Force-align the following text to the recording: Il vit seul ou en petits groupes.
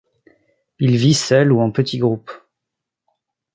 Il 0.79 0.97
vit 0.97 1.13
seul 1.13 1.51
ou 1.51 1.61
en 1.61 1.69
petits 1.69 1.99
groupes. 1.99 2.31